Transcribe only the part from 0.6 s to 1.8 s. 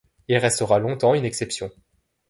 longtemps une exception.